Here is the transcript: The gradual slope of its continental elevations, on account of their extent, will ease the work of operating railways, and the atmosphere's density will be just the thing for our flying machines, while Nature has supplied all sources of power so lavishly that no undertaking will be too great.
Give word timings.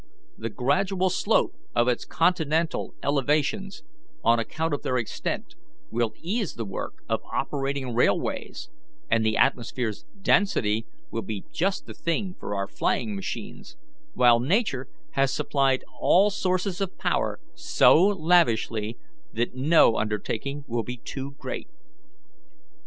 The 0.35 0.49
gradual 0.49 1.11
slope 1.11 1.53
of 1.75 1.87
its 1.87 2.05
continental 2.05 2.95
elevations, 3.03 3.83
on 4.23 4.39
account 4.39 4.73
of 4.73 4.81
their 4.81 4.97
extent, 4.97 5.53
will 5.91 6.15
ease 6.23 6.55
the 6.55 6.65
work 6.65 7.03
of 7.07 7.19
operating 7.31 7.93
railways, 7.93 8.67
and 9.11 9.23
the 9.23 9.37
atmosphere's 9.37 10.03
density 10.19 10.87
will 11.11 11.21
be 11.21 11.45
just 11.51 11.85
the 11.85 11.93
thing 11.93 12.33
for 12.39 12.55
our 12.55 12.67
flying 12.67 13.15
machines, 13.15 13.77
while 14.15 14.39
Nature 14.39 14.89
has 15.11 15.31
supplied 15.31 15.83
all 15.99 16.31
sources 16.31 16.81
of 16.81 16.97
power 16.97 17.39
so 17.53 17.93
lavishly 18.03 18.97
that 19.33 19.53
no 19.53 19.97
undertaking 19.97 20.65
will 20.67 20.81
be 20.81 20.97
too 20.97 21.35
great. 21.37 21.67